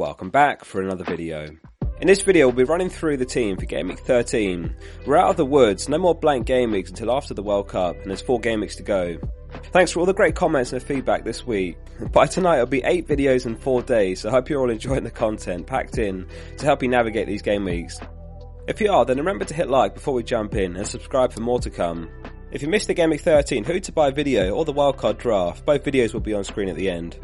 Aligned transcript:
Welcome 0.00 0.30
back 0.30 0.64
for 0.64 0.80
another 0.80 1.04
video. 1.04 1.46
In 2.00 2.06
this 2.06 2.22
video 2.22 2.46
we'll 2.46 2.56
be 2.56 2.64
running 2.64 2.88
through 2.88 3.18
the 3.18 3.26
team 3.26 3.58
for 3.58 3.66
Game 3.66 3.88
Week 3.88 3.98
13. 3.98 4.74
We're 5.04 5.18
out 5.18 5.28
of 5.28 5.36
the 5.36 5.44
woods, 5.44 5.90
no 5.90 5.98
more 5.98 6.14
blank 6.14 6.46
game 6.46 6.70
weeks 6.70 6.88
until 6.88 7.12
after 7.12 7.34
the 7.34 7.42
World 7.42 7.68
Cup 7.68 7.96
and 7.96 8.06
there's 8.06 8.22
4 8.22 8.40
game 8.40 8.60
weeks 8.60 8.76
to 8.76 8.82
go. 8.82 9.18
Thanks 9.72 9.92
for 9.92 10.00
all 10.00 10.06
the 10.06 10.14
great 10.14 10.34
comments 10.34 10.72
and 10.72 10.82
feedback 10.82 11.22
this 11.22 11.46
week. 11.46 11.76
By 12.12 12.26
tonight 12.26 12.54
it'll 12.54 12.66
be 12.68 12.82
8 12.82 13.08
videos 13.08 13.44
in 13.44 13.56
4 13.56 13.82
days 13.82 14.20
so 14.20 14.30
I 14.30 14.32
hope 14.32 14.48
you're 14.48 14.62
all 14.62 14.70
enjoying 14.70 15.04
the 15.04 15.10
content 15.10 15.66
packed 15.66 15.98
in 15.98 16.26
to 16.56 16.64
help 16.64 16.82
you 16.82 16.88
navigate 16.88 17.26
these 17.26 17.42
game 17.42 17.66
weeks. 17.66 18.00
If 18.68 18.80
you 18.80 18.90
are 18.90 19.04
then 19.04 19.18
remember 19.18 19.44
to 19.44 19.52
hit 19.52 19.68
like 19.68 19.92
before 19.92 20.14
we 20.14 20.22
jump 20.22 20.54
in 20.54 20.78
and 20.78 20.86
subscribe 20.86 21.34
for 21.34 21.42
more 21.42 21.60
to 21.60 21.68
come. 21.68 22.08
If 22.52 22.62
you 22.62 22.68
missed 22.68 22.86
the 22.86 22.94
Game 22.94 23.10
Week 23.10 23.20
13 23.20 23.64
Who 23.64 23.78
to 23.78 23.92
Buy 23.92 24.12
video 24.12 24.52
or 24.52 24.64
the 24.64 24.72
Wildcard 24.72 25.18
Draft, 25.18 25.66
both 25.66 25.84
videos 25.84 26.14
will 26.14 26.20
be 26.20 26.32
on 26.32 26.42
screen 26.42 26.70
at 26.70 26.76
the 26.76 26.88
end. 26.88 27.18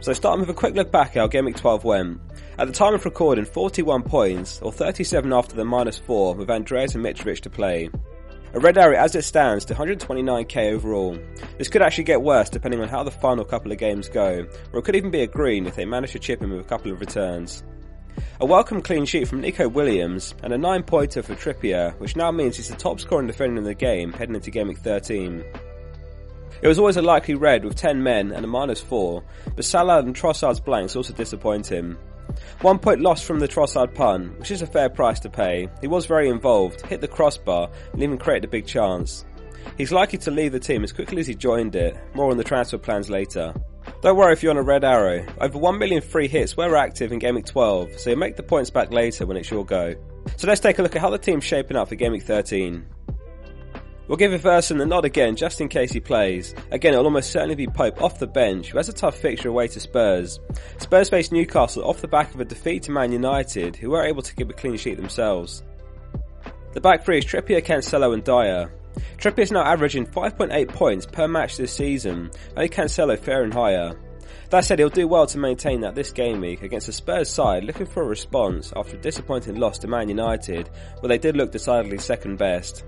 So 0.00 0.12
starting 0.12 0.40
with 0.40 0.50
a 0.50 0.54
quick 0.54 0.74
look 0.74 0.92
back 0.92 1.08
at 1.08 1.20
how 1.20 1.26
Game 1.26 1.46
Week 1.46 1.56
12 1.56 1.84
went. 1.84 2.20
At 2.58 2.66
the 2.66 2.72
time 2.72 2.94
of 2.94 3.04
recording, 3.04 3.44
41 3.44 4.02
points, 4.02 4.60
or 4.60 4.70
37 4.70 5.32
after 5.32 5.56
the 5.56 5.64
minus 5.64 5.98
4, 5.98 6.34
with 6.34 6.50
Andreas 6.50 6.94
and 6.94 7.04
Mitrovic 7.04 7.40
to 7.40 7.50
play. 7.50 7.88
A 8.52 8.60
red 8.60 8.78
area 8.78 9.00
as 9.00 9.16
it 9.16 9.22
stands 9.22 9.64
to 9.64 9.74
129k 9.74 10.72
overall. 10.72 11.18
This 11.58 11.68
could 11.68 11.82
actually 11.82 12.04
get 12.04 12.22
worse 12.22 12.48
depending 12.48 12.80
on 12.80 12.88
how 12.88 13.02
the 13.02 13.10
final 13.10 13.44
couple 13.44 13.72
of 13.72 13.78
games 13.78 14.08
go, 14.08 14.46
or 14.72 14.78
it 14.78 14.84
could 14.84 14.94
even 14.94 15.10
be 15.10 15.22
a 15.22 15.26
green 15.26 15.66
if 15.66 15.74
they 15.74 15.84
manage 15.84 16.12
to 16.12 16.20
chip 16.20 16.42
in 16.42 16.50
with 16.50 16.60
a 16.60 16.68
couple 16.68 16.92
of 16.92 17.00
returns. 17.00 17.64
A 18.40 18.46
welcome 18.46 18.80
clean 18.80 19.06
sheet 19.06 19.26
from 19.26 19.40
Neco 19.40 19.68
Williams, 19.68 20.34
and 20.42 20.52
a 20.52 20.58
9 20.58 20.84
pointer 20.84 21.22
for 21.22 21.34
Trippier, 21.34 21.98
which 21.98 22.14
now 22.14 22.30
means 22.30 22.56
he's 22.56 22.68
the 22.68 22.76
top 22.76 23.00
scoring 23.00 23.26
defender 23.26 23.58
in 23.58 23.64
the 23.64 23.74
game 23.74 24.12
heading 24.12 24.36
into 24.36 24.52
Game 24.52 24.68
Week 24.68 24.78
13. 24.78 25.42
It 26.62 26.68
was 26.68 26.78
always 26.78 26.96
a 26.96 27.02
likely 27.02 27.34
red 27.34 27.64
with 27.64 27.76
10 27.76 28.02
men 28.02 28.32
and 28.32 28.44
a 28.44 28.48
minus 28.48 28.80
4, 28.80 29.22
but 29.54 29.64
Salah 29.64 29.98
and 29.98 30.14
Trossard's 30.14 30.60
blanks 30.60 30.96
also 30.96 31.12
disappoint 31.12 31.66
him. 31.66 31.98
One 32.62 32.78
point 32.78 33.00
lost 33.00 33.24
from 33.24 33.38
the 33.38 33.48
Trossard 33.48 33.94
pun, 33.94 34.34
which 34.38 34.50
is 34.50 34.62
a 34.62 34.66
fair 34.66 34.88
price 34.88 35.20
to 35.20 35.30
pay. 35.30 35.68
He 35.80 35.86
was 35.86 36.06
very 36.06 36.28
involved, 36.28 36.86
hit 36.86 37.00
the 37.00 37.08
crossbar, 37.08 37.70
and 37.92 38.02
even 38.02 38.18
created 38.18 38.44
a 38.44 38.48
big 38.48 38.66
chance. 38.66 39.24
He's 39.76 39.92
likely 39.92 40.18
to 40.20 40.30
leave 40.30 40.52
the 40.52 40.60
team 40.60 40.84
as 40.84 40.92
quickly 40.92 41.20
as 41.20 41.26
he 41.26 41.34
joined 41.34 41.74
it, 41.74 41.96
more 42.14 42.30
on 42.30 42.36
the 42.36 42.44
transfer 42.44 42.78
plans 42.78 43.10
later. 43.10 43.54
Don't 44.00 44.16
worry 44.16 44.32
if 44.32 44.42
you're 44.42 44.52
on 44.52 44.58
a 44.58 44.62
red 44.62 44.84
arrow. 44.84 45.26
Over 45.40 45.58
1 45.58 45.78
million 45.78 46.00
free 46.00 46.28
hits 46.28 46.56
were 46.56 46.76
active 46.76 47.12
in 47.12 47.18
Game 47.18 47.34
Week 47.34 47.46
12, 47.46 47.98
so 47.98 48.10
you'll 48.10 48.18
make 48.18 48.36
the 48.36 48.42
points 48.42 48.70
back 48.70 48.90
later 48.90 49.26
when 49.26 49.36
it's 49.36 49.50
your 49.50 49.64
go. 49.64 49.94
So 50.36 50.46
let's 50.46 50.60
take 50.60 50.78
a 50.78 50.82
look 50.82 50.96
at 50.96 51.02
how 51.02 51.10
the 51.10 51.18
team's 51.18 51.44
shaping 51.44 51.76
up 51.76 51.88
for 51.88 51.96
Game 51.96 52.12
Week 52.12 52.22
13. 52.22 52.86
We'll 54.06 54.18
give 54.18 54.32
Iversen 54.32 54.78
the 54.78 54.86
nod 54.86 55.06
again 55.06 55.34
just 55.34 55.60
in 55.60 55.68
case 55.68 55.92
he 55.92 56.00
plays. 56.00 56.54
Again, 56.70 56.92
it'll 56.92 57.06
almost 57.06 57.30
certainly 57.30 57.54
be 57.54 57.66
Pope 57.66 58.02
off 58.02 58.18
the 58.18 58.26
bench, 58.26 58.70
who 58.70 58.76
has 58.76 58.88
a 58.88 58.92
tough 58.92 59.16
fixture 59.16 59.48
away 59.48 59.68
to 59.68 59.80
Spurs. 59.80 60.40
Spurs 60.78 61.08
face 61.08 61.32
Newcastle 61.32 61.84
off 61.84 62.02
the 62.02 62.08
back 62.08 62.34
of 62.34 62.40
a 62.40 62.44
defeat 62.44 62.82
to 62.84 62.92
Man 62.92 63.12
United, 63.12 63.76
who 63.76 63.90
were 63.90 64.04
able 64.04 64.22
to 64.22 64.34
keep 64.34 64.50
a 64.50 64.52
clean 64.52 64.76
sheet 64.76 64.96
themselves. 64.96 65.62
The 66.72 66.80
back 66.80 67.04
three 67.04 67.18
is 67.18 67.24
Trippier, 67.24 67.64
Cancelo 67.64 68.12
and 68.12 68.24
Dier. 68.24 68.70
Trippier 69.16 69.44
is 69.44 69.52
now 69.52 69.64
averaging 69.64 70.06
5.8 70.06 70.68
points 70.68 71.06
per 71.06 71.26
match 71.26 71.56
this 71.56 71.72
season, 71.72 72.30
only 72.56 72.68
Cancelo 72.68 73.18
fair 73.18 73.42
and 73.42 73.54
higher. 73.54 73.94
That 74.50 74.64
said, 74.64 74.78
he'll 74.78 74.90
do 74.90 75.08
well 75.08 75.26
to 75.28 75.38
maintain 75.38 75.80
that 75.80 75.94
this 75.94 76.12
game 76.12 76.40
week 76.40 76.62
against 76.62 76.86
the 76.86 76.92
Spurs 76.92 77.30
side 77.30 77.64
looking 77.64 77.86
for 77.86 78.02
a 78.02 78.06
response 78.06 78.72
after 78.76 78.96
a 78.96 79.00
disappointing 79.00 79.56
loss 79.56 79.78
to 79.78 79.88
Man 79.88 80.08
United, 80.08 80.68
where 81.00 81.08
they 81.08 81.18
did 81.18 81.36
look 81.36 81.50
decidedly 81.50 81.98
second 81.98 82.36
best. 82.36 82.84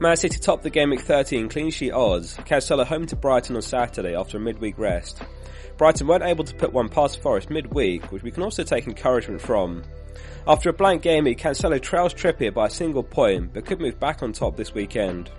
Man 0.00 0.16
City 0.16 0.38
topped 0.38 0.62
the 0.62 0.70
game 0.70 0.88
week 0.88 1.02
13 1.02 1.50
clean 1.50 1.70
sheet 1.70 1.92
odds. 1.92 2.34
Cancelo 2.34 2.86
home 2.86 3.04
to 3.04 3.16
Brighton 3.16 3.54
on 3.54 3.60
Saturday 3.60 4.16
after 4.16 4.38
a 4.38 4.40
midweek 4.40 4.78
rest. 4.78 5.22
Brighton 5.76 6.06
weren't 6.06 6.24
able 6.24 6.42
to 6.42 6.54
put 6.54 6.72
one 6.72 6.88
past 6.88 7.20
Forest 7.20 7.50
midweek, 7.50 8.10
which 8.10 8.22
we 8.22 8.30
can 8.30 8.42
also 8.42 8.64
take 8.64 8.86
encouragement 8.86 9.42
from. 9.42 9.82
After 10.46 10.70
a 10.70 10.72
blank 10.72 11.02
game 11.02 11.26
Cancelo 11.26 11.78
trails 11.78 12.14
Trippier 12.14 12.54
by 12.54 12.68
a 12.68 12.70
single 12.70 13.02
point, 13.02 13.52
but 13.52 13.66
could 13.66 13.78
move 13.78 14.00
back 14.00 14.22
on 14.22 14.32
top 14.32 14.56
this 14.56 14.72
weekend. 14.72 15.30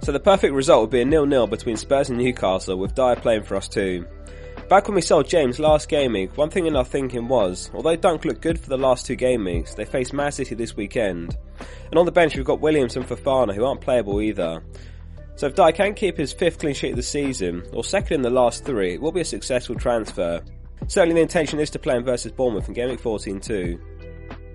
So 0.00 0.12
the 0.12 0.20
perfect 0.20 0.54
result 0.54 0.80
would 0.80 0.90
be 0.90 1.02
a 1.02 1.04
nil-nil 1.04 1.46
between 1.46 1.76
Spurs 1.76 2.08
and 2.08 2.16
Newcastle, 2.16 2.78
with 2.78 2.94
Dier 2.94 3.16
playing 3.16 3.42
for 3.42 3.56
us 3.56 3.68
too. 3.68 4.06
Back 4.68 4.88
when 4.88 4.94
we 4.94 5.02
sold 5.02 5.28
James 5.28 5.58
last 5.58 5.90
game 5.90 6.14
week, 6.14 6.38
one 6.38 6.48
thing 6.48 6.64
in 6.64 6.74
our 6.74 6.86
thinking 6.86 7.28
was, 7.28 7.70
although 7.74 7.96
Dunk 7.96 8.24
looked 8.24 8.40
good 8.40 8.58
for 8.58 8.70
the 8.70 8.78
last 8.78 9.04
two 9.04 9.14
game 9.14 9.44
weeks, 9.44 9.74
they 9.74 9.84
face 9.84 10.12
Man 10.12 10.32
City 10.32 10.54
this 10.54 10.74
weekend. 10.74 11.36
And 11.90 11.98
on 11.98 12.06
the 12.06 12.12
bench 12.12 12.34
we've 12.34 12.46
got 12.46 12.60
Williams 12.60 12.96
and 12.96 13.06
Fofana 13.06 13.54
who 13.54 13.66
aren't 13.66 13.82
playable 13.82 14.22
either. 14.22 14.62
So 15.36 15.48
if 15.48 15.54
Dier 15.54 15.72
can 15.72 15.92
keep 15.92 16.16
his 16.16 16.32
fifth 16.32 16.60
clean 16.60 16.74
sheet 16.74 16.92
of 16.92 16.96
the 16.96 17.02
season, 17.02 17.62
or 17.74 17.84
second 17.84 18.14
in 18.14 18.22
the 18.22 18.30
last 18.30 18.64
three, 18.64 18.94
it 18.94 19.02
will 19.02 19.12
be 19.12 19.20
a 19.20 19.24
successful 19.24 19.74
transfer. 19.74 20.42
Certainly 20.86 21.16
the 21.16 21.20
intention 21.20 21.60
is 21.60 21.70
to 21.70 21.78
play 21.78 21.96
him 21.96 22.04
versus 22.04 22.32
Bournemouth 22.32 22.66
in 22.66 22.74
Game 22.74 22.88
Week 22.88 23.00
14 23.00 23.40
too. 23.40 23.78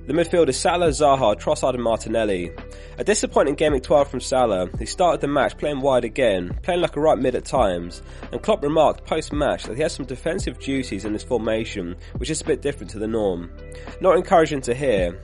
The 0.09 0.15
midfield 0.15 0.49
is 0.49 0.59
Salah, 0.59 0.87
Zaha, 0.87 1.39
Trossard 1.39 1.75
and 1.75 1.83
Martinelli. 1.83 2.51
A 2.97 3.03
disappointing 3.03 3.53
game 3.53 3.75
at 3.75 3.83
12 3.83 4.09
from 4.09 4.19
Salah. 4.19 4.67
He 4.79 4.87
started 4.87 5.21
the 5.21 5.27
match 5.27 5.55
playing 5.55 5.81
wide 5.81 6.03
again, 6.03 6.57
playing 6.63 6.81
like 6.81 6.95
a 6.95 6.99
right 6.99 7.19
mid 7.19 7.35
at 7.35 7.45
times, 7.45 8.01
and 8.31 8.41
Klopp 8.41 8.63
remarked 8.63 9.05
post-match 9.05 9.65
that 9.65 9.75
he 9.75 9.83
has 9.83 9.93
some 9.93 10.07
defensive 10.07 10.57
duties 10.57 11.05
in 11.05 11.13
this 11.13 11.23
formation, 11.23 11.95
which 12.17 12.31
is 12.31 12.41
a 12.41 12.45
bit 12.45 12.63
different 12.63 12.89
to 12.89 12.97
the 12.97 13.07
norm. 13.07 13.51
Not 14.01 14.17
encouraging 14.17 14.61
to 14.61 14.73
hear. 14.73 15.21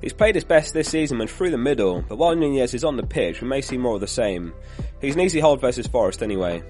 He's 0.00 0.12
played 0.12 0.34
his 0.34 0.42
best 0.42 0.74
this 0.74 0.88
season 0.88 1.18
when 1.18 1.28
through 1.28 1.52
the 1.52 1.56
middle, 1.56 2.02
but 2.08 2.18
while 2.18 2.34
Nunez 2.34 2.74
is 2.74 2.82
on 2.82 2.96
the 2.96 3.06
pitch, 3.06 3.40
we 3.40 3.46
may 3.46 3.60
see 3.60 3.78
more 3.78 3.94
of 3.94 4.00
the 4.00 4.08
same. 4.08 4.52
He's 5.00 5.14
an 5.14 5.20
easy 5.20 5.38
hold 5.38 5.60
versus 5.60 5.86
Forest 5.86 6.24
anyway. 6.24 6.64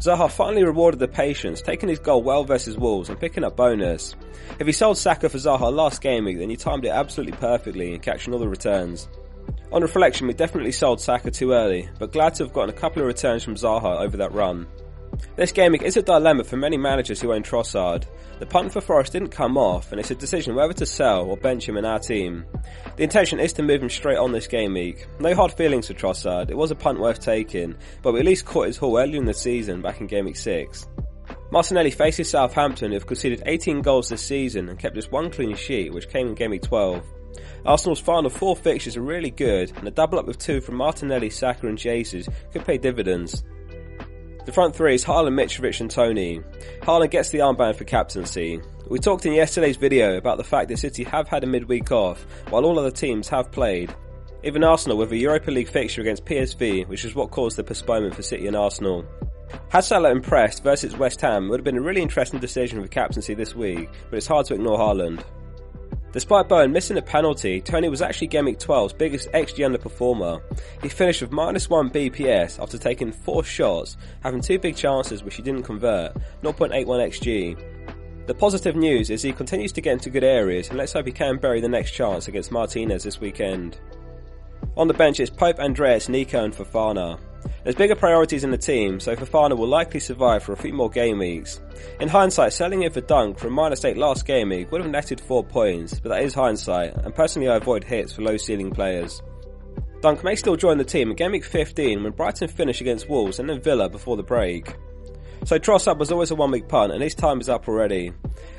Zaha 0.00 0.30
finally 0.30 0.64
rewarded 0.64 0.98
the 0.98 1.08
patience, 1.08 1.60
taking 1.60 1.90
his 1.90 1.98
goal 1.98 2.22
well 2.22 2.42
versus 2.42 2.78
Wolves 2.78 3.10
and 3.10 3.20
picking 3.20 3.44
up 3.44 3.54
bonus. 3.54 4.16
If 4.58 4.66
he 4.66 4.72
sold 4.72 4.96
Saka 4.96 5.28
for 5.28 5.36
Zaha 5.36 5.70
last 5.70 6.00
game 6.00 6.24
week, 6.24 6.38
then 6.38 6.48
he 6.48 6.56
timed 6.56 6.86
it 6.86 6.88
absolutely 6.88 7.36
perfectly 7.36 7.92
in 7.92 8.00
catching 8.00 8.32
all 8.32 8.40
the 8.40 8.48
returns. 8.48 9.08
On 9.72 9.82
reflection, 9.82 10.26
we 10.26 10.32
definitely 10.32 10.72
sold 10.72 11.02
Saka 11.02 11.30
too 11.30 11.52
early, 11.52 11.90
but 11.98 12.12
glad 12.12 12.34
to 12.36 12.44
have 12.44 12.52
gotten 12.54 12.74
a 12.74 12.78
couple 12.78 13.02
of 13.02 13.08
returns 13.08 13.44
from 13.44 13.56
Zaha 13.56 14.00
over 14.00 14.16
that 14.16 14.32
run. 14.32 14.66
This 15.36 15.52
game 15.52 15.74
is 15.74 15.96
a 15.96 16.02
dilemma 16.02 16.44
for 16.44 16.56
many 16.56 16.76
managers 16.76 17.20
who 17.20 17.32
own 17.32 17.42
Trossard. 17.42 18.04
The 18.38 18.46
punt 18.46 18.72
for 18.72 18.80
Forest 18.80 19.12
didn't 19.12 19.28
come 19.28 19.56
off, 19.56 19.90
and 19.90 20.00
it's 20.00 20.10
a 20.10 20.14
decision 20.14 20.54
whether 20.54 20.72
to 20.74 20.86
sell 20.86 21.24
or 21.24 21.36
bench 21.36 21.68
him 21.68 21.76
in 21.76 21.84
our 21.84 21.98
team. 21.98 22.44
The 22.96 23.02
intention 23.02 23.38
is 23.38 23.52
to 23.54 23.62
move 23.62 23.82
him 23.82 23.90
straight 23.90 24.18
on 24.18 24.32
this 24.32 24.46
game 24.46 24.74
week. 24.74 25.06
No 25.18 25.34
hard 25.34 25.52
feelings 25.52 25.86
for 25.86 25.94
Trossard, 25.94 26.50
it 26.50 26.56
was 26.56 26.70
a 26.70 26.74
punt 26.74 27.00
worth 27.00 27.20
taking, 27.20 27.76
but 28.02 28.12
we 28.12 28.20
at 28.20 28.26
least 28.26 28.46
caught 28.46 28.66
his 28.66 28.76
haul 28.76 28.98
earlier 28.98 29.18
in 29.18 29.26
the 29.26 29.34
season 29.34 29.82
back 29.82 30.00
in 30.00 30.06
game 30.06 30.24
week 30.24 30.36
6. 30.36 30.86
Martinelli 31.50 31.90
faces 31.90 32.30
Southampton 32.30 32.90
who 32.90 32.94
have 32.94 33.06
conceded 33.06 33.42
18 33.46 33.82
goals 33.82 34.08
this 34.08 34.22
season 34.22 34.68
and 34.68 34.78
kept 34.78 34.94
just 34.94 35.10
one 35.10 35.30
clean 35.30 35.56
sheet 35.56 35.92
which 35.92 36.08
came 36.08 36.28
in 36.28 36.34
game 36.34 36.50
week 36.50 36.62
12. 36.62 37.04
Arsenal's 37.66 38.00
final 38.00 38.30
four 38.30 38.56
fixtures 38.56 38.96
are 38.96 39.02
really 39.02 39.30
good 39.30 39.72
and 39.76 39.86
a 39.86 39.90
double 39.90 40.18
up 40.18 40.26
with 40.26 40.38
two 40.38 40.60
from 40.60 40.76
Martinelli, 40.76 41.28
Saka 41.28 41.66
and 41.66 41.76
Jesus 41.76 42.28
could 42.52 42.64
pay 42.64 42.78
dividends. 42.78 43.44
The 44.50 44.54
front 44.54 44.74
three 44.74 44.96
is 44.96 45.04
Haaland, 45.04 45.34
Mitrovic 45.34 45.80
and 45.80 45.88
Toney. 45.88 46.42
Haaland 46.82 47.12
gets 47.12 47.30
the 47.30 47.38
armband 47.38 47.76
for 47.76 47.84
captaincy. 47.84 48.60
We 48.88 48.98
talked 48.98 49.24
in 49.24 49.32
yesterday's 49.32 49.76
video 49.76 50.16
about 50.16 50.38
the 50.38 50.42
fact 50.42 50.68
that 50.68 50.78
City 50.78 51.04
have 51.04 51.28
had 51.28 51.44
a 51.44 51.46
midweek 51.46 51.92
off, 51.92 52.26
while 52.48 52.64
all 52.64 52.76
other 52.76 52.90
teams 52.90 53.28
have 53.28 53.52
played. 53.52 53.94
Even 54.42 54.64
Arsenal 54.64 54.98
with 54.98 55.12
a 55.12 55.16
Europa 55.16 55.52
League 55.52 55.68
fixture 55.68 56.00
against 56.00 56.24
PSV, 56.24 56.88
which 56.88 57.04
is 57.04 57.14
what 57.14 57.30
caused 57.30 57.58
the 57.58 57.62
postponement 57.62 58.16
for 58.16 58.22
City 58.22 58.48
and 58.48 58.56
Arsenal. 58.56 59.04
Had 59.68 59.84
Salah 59.84 60.10
impressed 60.10 60.64
versus 60.64 60.96
West 60.96 61.20
Ham 61.20 61.48
would 61.48 61.60
have 61.60 61.64
been 61.64 61.78
a 61.78 61.80
really 61.80 62.02
interesting 62.02 62.40
decision 62.40 62.82
for 62.82 62.88
captaincy 62.88 63.34
this 63.34 63.54
week, 63.54 63.88
but 64.10 64.16
it's 64.16 64.26
hard 64.26 64.46
to 64.46 64.54
ignore 64.54 64.80
Haaland. 64.80 65.22
Despite 66.12 66.48
Bowen 66.48 66.72
missing 66.72 66.98
a 66.98 67.02
penalty, 67.02 67.60
Toney 67.60 67.88
was 67.88 68.02
actually 68.02 68.26
Game 68.26 68.46
Week 68.46 68.58
12's 68.58 68.92
biggest 68.92 69.30
XG 69.30 69.64
underperformer. 69.64 70.42
He 70.82 70.88
finished 70.88 71.22
with 71.22 71.30
minus 71.30 71.70
1 71.70 71.90
BPS 71.90 72.60
after 72.60 72.78
taking 72.78 73.12
4 73.12 73.44
shots, 73.44 73.96
having 74.20 74.40
2 74.40 74.58
big 74.58 74.74
chances 74.74 75.22
which 75.22 75.36
he 75.36 75.42
didn't 75.42 75.62
convert, 75.62 76.16
0.81 76.42 76.84
XG. 76.84 78.26
The 78.26 78.34
positive 78.34 78.74
news 78.74 79.10
is 79.10 79.22
he 79.22 79.32
continues 79.32 79.72
to 79.72 79.80
get 79.80 79.92
into 79.92 80.10
good 80.10 80.24
areas 80.24 80.68
and 80.68 80.78
let's 80.78 80.92
hope 80.92 81.06
he 81.06 81.12
can 81.12 81.36
bury 81.36 81.60
the 81.60 81.68
next 81.68 81.92
chance 81.92 82.26
against 82.26 82.50
Martinez 82.50 83.04
this 83.04 83.20
weekend. 83.20 83.78
On 84.76 84.88
the 84.88 84.94
bench 84.94 85.20
is 85.20 85.30
Pope, 85.30 85.60
Andreas, 85.60 86.08
Neco 86.08 86.44
and 86.44 86.54
Fofana. 86.54 87.20
There's 87.62 87.76
bigger 87.76 87.94
priorities 87.94 88.42
in 88.42 88.50
the 88.50 88.58
team, 88.58 89.00
so 89.00 89.14
Fofana 89.14 89.56
will 89.56 89.68
likely 89.68 90.00
survive 90.00 90.42
for 90.42 90.52
a 90.52 90.56
few 90.56 90.72
more 90.72 90.88
game 90.88 91.18
weeks. 91.18 91.60
In 92.00 92.08
hindsight, 92.08 92.54
selling 92.54 92.82
him 92.82 92.92
for 92.92 93.02
Dunk 93.02 93.38
from 93.38 93.52
minus 93.52 93.84
8 93.84 93.98
last 93.98 94.24
game 94.24 94.48
week 94.48 94.72
would 94.72 94.80
have 94.80 94.90
netted 94.90 95.20
4 95.20 95.44
points, 95.44 96.00
but 96.00 96.08
that 96.08 96.22
is 96.22 96.32
hindsight, 96.32 96.94
and 96.94 97.14
personally 97.14 97.48
I 97.48 97.56
avoid 97.56 97.84
hits 97.84 98.12
for 98.14 98.22
low 98.22 98.38
ceiling 98.38 98.70
players. 98.70 99.20
Dunk 100.00 100.24
may 100.24 100.34
still 100.34 100.56
join 100.56 100.78
the 100.78 100.84
team 100.84 101.10
in 101.10 101.16
game 101.16 101.32
week 101.32 101.44
15 101.44 102.02
when 102.02 102.12
Brighton 102.12 102.48
finish 102.48 102.80
against 102.80 103.10
Wolves 103.10 103.38
and 103.38 103.50
then 103.50 103.60
Villa 103.60 103.90
before 103.90 104.16
the 104.16 104.22
break. 104.22 104.74
So 105.44 105.58
Trossard 105.58 105.98
was 105.98 106.10
always 106.10 106.30
a 106.30 106.34
one 106.34 106.50
week 106.50 106.68
punt 106.68 106.92
and 106.92 107.02
his 107.02 107.14
time 107.14 107.40
is 107.40 107.50
up 107.50 107.68
already. 107.68 108.12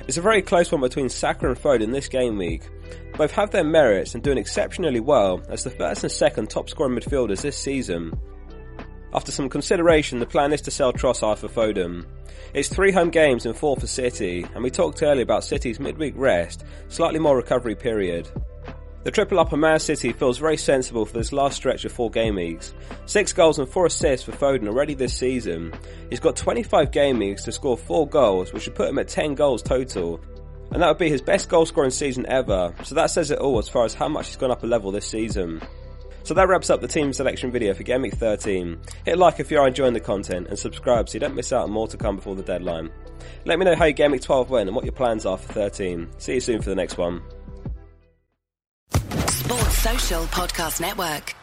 It's 0.07 0.18
a 0.18 0.21
very 0.21 0.44
close 0.44 0.71
one 0.71 0.81
between 0.81 1.09
Saka 1.09 1.47
and 1.47 1.57
Foden 1.57 1.92
this 1.92 2.07
game 2.07 2.38
week. 2.38 2.63
Both 3.18 3.31
have 3.31 3.50
their 3.50 3.63
merits 3.63 4.13
and 4.13 4.24
doing 4.24 4.38
exceptionally 4.38 5.00
well 5.00 5.42
as 5.50 5.63
the 5.63 5.69
first 5.71 6.04
and 6.04 6.12
second 6.12 6.50
top 6.50 6.69
scoring 6.69 6.95
midfielders 6.95 7.42
this 7.42 7.57
season. 7.57 8.19
After 9.13 9.31
some 9.31 9.50
consideration, 9.50 10.19
the 10.19 10.25
plan 10.25 10.54
is 10.54 10.62
to 10.62 10.72
sell 10.72 10.94
Trossard 10.94 11.38
for 11.38 11.50
Foden. 11.50 12.06
It's 12.54 12.69
three 12.69 12.92
home 12.92 13.10
games 13.10 13.46
and 13.46 13.56
four 13.56 13.75
for 13.75 13.88
City, 13.88 14.46
and 14.54 14.63
we 14.63 14.69
talked 14.69 15.04
earlier 15.04 15.24
about 15.24 15.44
City's 15.44 15.80
midweek 15.80 16.13
rest, 16.16 16.63
slightly 16.88 17.19
more 17.19 17.36
recovery 17.36 17.75
period. 17.75 18.30
The 19.04 19.12
triple 19.12 19.40
up 19.40 19.52
on 19.52 19.60
Man 19.60 19.80
City 19.80 20.13
feels 20.13 20.38
very 20.38 20.58
sensible 20.58 21.06
for 21.06 21.18
this 21.18 21.34
last 21.34 21.56
stretch 21.56 21.86
of 21.86 21.92
four 21.92 22.12
game 22.12 22.36
weeks. 22.36 22.74
Six 23.06 23.34
goals 23.34 23.58
and 23.58 23.68
four 23.68 23.88
assists 23.88 24.25
for 24.25 24.31
Foden 24.31 24.68
already 24.68 24.94
this 24.94 25.18
season. 25.18 25.74
He's 26.10 26.19
got 26.19 26.36
25 26.36 26.92
game 26.92 27.18
weeks 27.18 27.44
to 27.46 27.52
score 27.52 27.78
four 27.78 28.07
goals, 28.07 28.54
which 28.54 28.68
would 28.68 28.75
put 28.75 28.90
him 28.90 29.00
at 29.00 29.07
10 29.07 29.36
goals 29.36 29.64
total. 29.64 30.22
And 30.72 30.81
that 30.81 30.88
would 30.88 31.00
be 31.00 31.10
his 31.10 31.22
best 31.22 31.50
goal 31.50 31.66
scoring 31.66 31.92
season 31.92 32.25
ever, 32.28 32.74
so 32.84 32.96
that 32.96 33.07
says 33.07 33.31
it 33.31 33.40
all 33.40 33.57
as 33.57 33.68
far 33.68 33.84
as 33.84 33.94
how 33.94 34.07
much 34.07 34.28
he's 34.28 34.38
gone 34.38 34.52
up 34.52 34.64
a 34.64 34.68
level 34.68 34.92
this 34.92 35.07
season. 35.07 35.62
So 36.23 36.33
that 36.33 36.47
wraps 36.47 36.69
up 36.69 36.81
the 36.81 36.88
team 36.88 37.13
selection 37.13 37.51
video 37.51 37.73
for 37.73 37.83
Game 37.83 38.01
Week 38.01 38.13
13. 38.13 38.79
Hit 39.06 39.18
like 39.18 39.39
if 39.39 39.51
you 39.51 39.59
are 39.59 39.68
enjoying 39.68 39.94
the 39.94 40.00
content 40.00 40.47
and 40.47 40.57
subscribe 40.57 41.09
so 41.09 41.15
you 41.15 41.19
don't 41.19 41.35
miss 41.35 41.51
out 41.51 41.63
on 41.63 41.71
more 41.71 41.88
to 41.88 41.97
come 41.97 42.15
before 42.15 42.35
the 42.35 42.44
deadline. 42.44 42.91
Let 43.45 43.59
me 43.59 43.65
know 43.65 43.75
how 43.75 43.85
your 43.85 43.94
Game 43.94 44.12
Week 44.12 44.21
12 44.21 44.50
went 44.50 44.69
and 44.69 44.75
what 44.75 44.85
your 44.85 44.94
plans 44.94 45.25
are 45.25 45.38
for 45.38 45.51
13. 45.53 46.09
See 46.18 46.35
you 46.35 46.41
soon 46.41 46.62
for 46.62 46.69
the 46.69 46.75
next 46.75 46.97
one. 46.97 47.21
Sports 48.91 49.77
Social 49.77 50.23
Podcast 50.25 50.79
Network. 50.81 51.35